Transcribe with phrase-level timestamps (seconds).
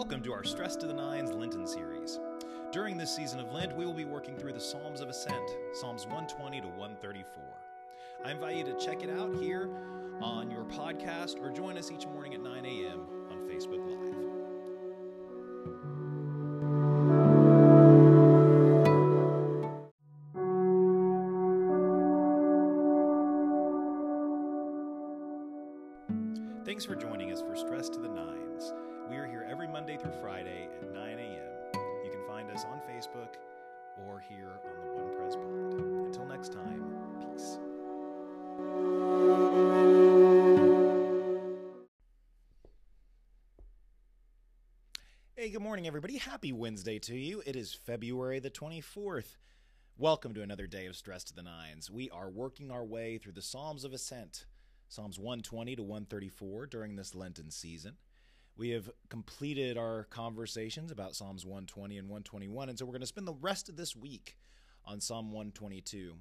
[0.00, 2.18] Welcome to our Stress to the Nines Lenten series.
[2.72, 6.06] During this season of Lent, we will be working through the Psalms of Ascent, Psalms
[6.06, 7.42] 120 to 134.
[8.24, 9.68] I invite you to check it out here
[10.22, 13.06] on your podcast or join us each morning at 9 a.m.
[13.30, 13.86] on Facebook
[26.70, 28.72] Thanks for joining us for Stress to the Nines.
[29.10, 31.82] We are here every Monday through Friday at 9 a.m.
[32.04, 33.34] You can find us on Facebook
[34.06, 36.06] or here on the One Press Pod.
[36.06, 36.84] Until next time,
[37.18, 37.58] peace.
[45.34, 46.18] Hey, good morning, everybody.
[46.18, 47.42] Happy Wednesday to you.
[47.44, 49.38] It is February the 24th.
[49.98, 51.90] Welcome to another day of Stress to the Nines.
[51.90, 54.46] We are working our way through the Psalms of Ascent,
[54.90, 57.94] Psalms 120 to 134 during this Lenten season.
[58.56, 63.06] We have completed our conversations about Psalms 120 and 121, and so we're going to
[63.06, 64.36] spend the rest of this week
[64.84, 66.16] on Psalm 122.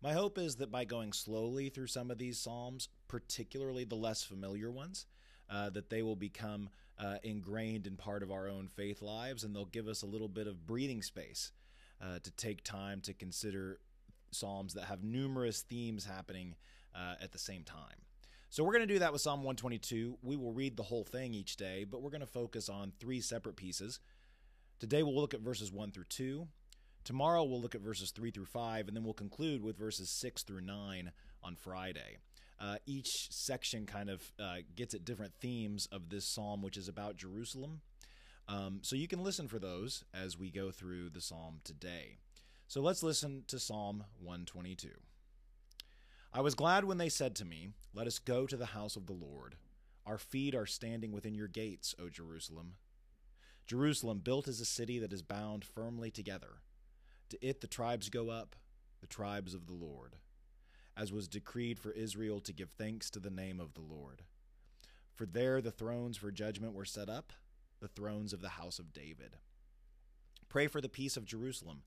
[0.00, 4.22] My hope is that by going slowly through some of these Psalms, particularly the less
[4.22, 5.06] familiar ones,
[5.50, 6.68] uh, that they will become
[7.00, 10.28] uh, ingrained in part of our own faith lives, and they'll give us a little
[10.28, 11.50] bit of breathing space
[12.00, 13.80] uh, to take time to consider
[14.30, 16.54] Psalms that have numerous themes happening
[16.96, 18.06] uh, at the same time.
[18.48, 20.18] So we're going to do that with Psalm 122.
[20.22, 23.20] We will read the whole thing each day, but we're going to focus on three
[23.20, 24.00] separate pieces.
[24.78, 26.46] Today we'll look at verses 1 through 2.
[27.04, 30.42] Tomorrow we'll look at verses 3 through 5, and then we'll conclude with verses 6
[30.42, 32.18] through 9 on Friday.
[32.58, 36.88] Uh, each section kind of uh, gets at different themes of this psalm, which is
[36.88, 37.80] about Jerusalem.
[38.48, 42.18] Um, so you can listen for those as we go through the psalm today.
[42.68, 44.88] So let's listen to Psalm 122.
[46.36, 49.06] I was glad when they said to me, Let us go to the house of
[49.06, 49.56] the Lord.
[50.04, 52.74] Our feet are standing within your gates, O Jerusalem.
[53.66, 56.58] Jerusalem, built as a city that is bound firmly together.
[57.30, 58.54] To it the tribes go up,
[59.00, 60.16] the tribes of the Lord,
[60.94, 64.20] as was decreed for Israel to give thanks to the name of the Lord.
[65.14, 67.32] For there the thrones for judgment were set up,
[67.80, 69.38] the thrones of the house of David.
[70.50, 71.84] Pray for the peace of Jerusalem.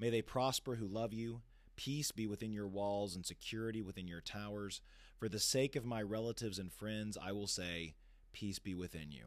[0.00, 1.42] May they prosper who love you.
[1.76, 4.80] Peace be within your walls and security within your towers.
[5.18, 7.94] For the sake of my relatives and friends, I will say,
[8.32, 9.26] Peace be within you.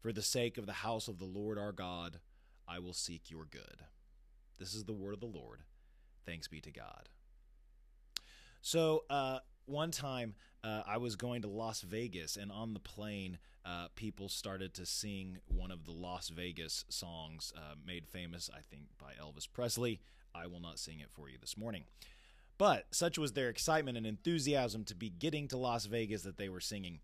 [0.00, 2.20] For the sake of the house of the Lord our God,
[2.68, 3.82] I will seek your good.
[4.58, 5.60] This is the word of the Lord.
[6.24, 7.08] Thanks be to God.
[8.60, 13.38] So, uh, one time uh, I was going to Las Vegas, and on the plane,
[13.64, 18.60] uh, people started to sing one of the Las Vegas songs uh, made famous, I
[18.60, 20.00] think, by Elvis Presley.
[20.36, 21.84] I will not sing it for you this morning.
[22.58, 26.48] But such was their excitement and enthusiasm to be getting to Las Vegas that they
[26.48, 27.00] were singing.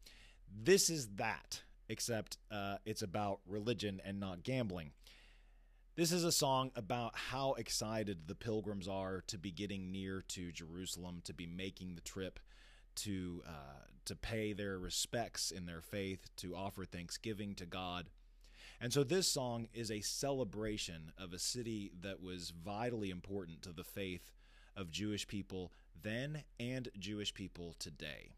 [0.51, 4.93] This is that, except uh, it's about religion and not gambling.
[5.95, 10.51] This is a song about how excited the pilgrims are to be getting near to
[10.51, 12.41] Jerusalem, to be making the trip,
[12.97, 18.07] to uh, to pay their respects in their faith, to offer thanksgiving to God.
[18.83, 23.73] And so this song is a celebration of a city that was vitally important to
[23.73, 24.33] the faith
[24.77, 25.71] of Jewish people
[26.03, 28.33] then and Jewish people today.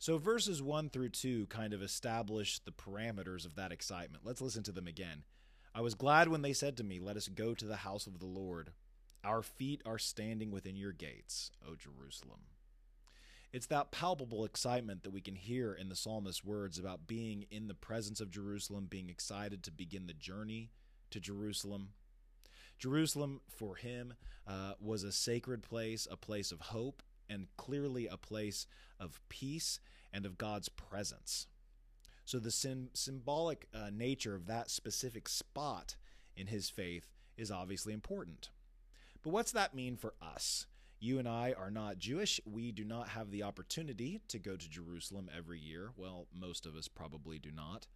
[0.00, 4.24] So verses 1 through 2 kind of establish the parameters of that excitement.
[4.26, 5.22] Let's listen to them again.
[5.72, 8.18] I was glad when they said to me, Let us go to the house of
[8.18, 8.72] the Lord.
[9.22, 12.40] Our feet are standing within your gates, O Jerusalem.
[13.54, 17.68] It's that palpable excitement that we can hear in the psalmist's words about being in
[17.68, 20.72] the presence of Jerusalem, being excited to begin the journey
[21.12, 21.90] to Jerusalem.
[22.80, 24.14] Jerusalem, for him,
[24.44, 27.00] uh, was a sacred place, a place of hope,
[27.30, 28.66] and clearly a place
[28.98, 29.78] of peace
[30.12, 31.46] and of God's presence.
[32.24, 35.94] So, the sim- symbolic uh, nature of that specific spot
[36.36, 38.50] in his faith is obviously important.
[39.22, 40.66] But what's that mean for us?
[41.04, 42.40] You and I are not Jewish.
[42.46, 45.90] We do not have the opportunity to go to Jerusalem every year.
[45.98, 47.86] Well, most of us probably do not.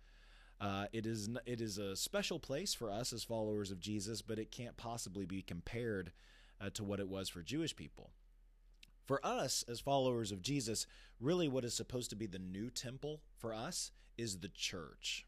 [0.60, 4.38] Uh, it is it is a special place for us as followers of Jesus, but
[4.38, 6.12] it can't possibly be compared
[6.60, 8.10] uh, to what it was for Jewish people.
[9.06, 10.86] For us as followers of Jesus,
[11.18, 15.24] really what is supposed to be the new temple for us is the church.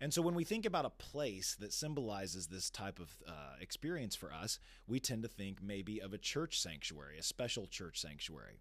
[0.00, 4.14] And so when we think about a place that symbolizes this type of uh, experience
[4.14, 8.60] for us, we tend to think maybe of a church sanctuary, a special church sanctuary.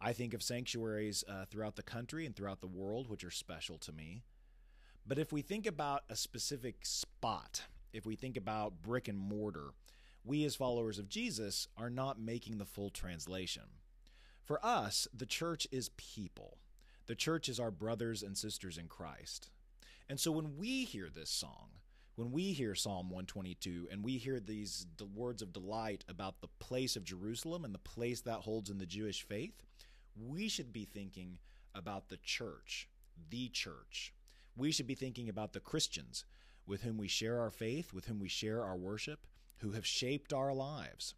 [0.00, 3.76] I think of sanctuaries uh, throughout the country and throughout the world, which are special
[3.78, 4.22] to me.
[5.06, 7.62] But if we think about a specific spot,
[7.92, 9.70] if we think about brick and mortar,
[10.24, 13.64] we as followers of Jesus are not making the full translation.
[14.44, 16.58] For us, the church is people.
[17.06, 19.50] The church is our brothers and sisters in Christ.
[20.08, 21.68] And so when we hear this song,
[22.14, 26.96] when we hear Psalm 122 and we hear these words of delight about the place
[26.96, 29.62] of Jerusalem and the place that holds in the Jewish faith,
[30.16, 31.38] we should be thinking
[31.74, 32.88] about the church,
[33.30, 34.14] the church.
[34.56, 36.24] We should be thinking about the Christians
[36.66, 39.26] with whom we share our faith, with whom we share our worship,
[39.58, 41.14] who have shaped our lives.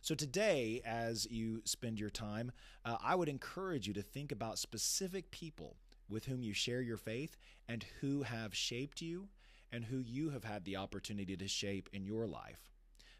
[0.00, 2.52] So, today, as you spend your time,
[2.84, 5.76] uh, I would encourage you to think about specific people
[6.08, 7.36] with whom you share your faith
[7.68, 9.28] and who have shaped you
[9.72, 12.70] and who you have had the opportunity to shape in your life.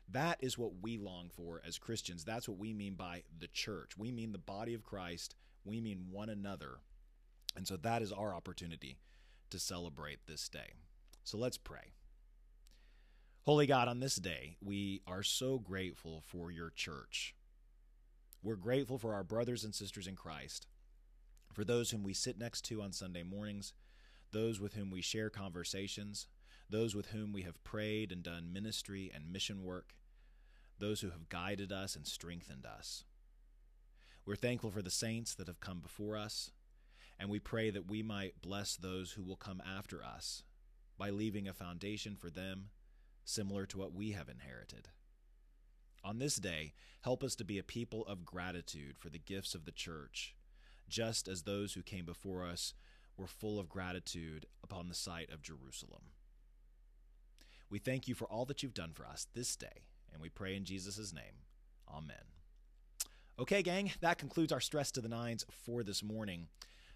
[0.09, 2.25] That is what we long for as Christians.
[2.25, 3.97] That's what we mean by the church.
[3.97, 5.35] We mean the body of Christ,
[5.65, 6.79] we mean one another.
[7.57, 8.99] And so that is our opportunity
[9.51, 10.75] to celebrate this day.
[11.23, 11.93] So let's pray.
[13.43, 17.35] Holy God, on this day, we are so grateful for your church.
[18.43, 20.67] We're grateful for our brothers and sisters in Christ,
[21.55, 23.73] for those whom we sit next to on Sunday mornings,
[24.33, 26.27] those with whom we share conversations,
[26.69, 29.95] those with whom we have prayed and done ministry and mission work,
[30.79, 33.05] those who have guided us and strengthened us.
[34.27, 36.51] We're thankful for the saints that have come before us,
[37.19, 40.43] and we pray that we might bless those who will come after us
[40.99, 42.71] by leaving a foundation for them
[43.25, 44.89] similar to what we have inherited.
[46.03, 49.65] On this day, help us to be a people of gratitude for the gifts of
[49.65, 50.35] the church,
[50.89, 52.75] just as those who came before us
[53.17, 56.11] were full of gratitude upon the site of Jerusalem.
[57.71, 60.57] We thank you for all that you've done for us this day, and we pray
[60.57, 61.43] in Jesus' name.
[61.93, 62.17] Amen.
[63.39, 66.49] Okay, gang, that concludes our Stress to the Nines for this morning.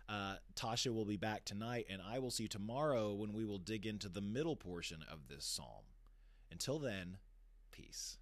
[0.09, 3.59] Uh, Tasha will be back tonight, and I will see you tomorrow when we will
[3.59, 5.85] dig into the middle portion of this psalm.
[6.51, 7.19] Until then,
[7.73, 8.19] peace.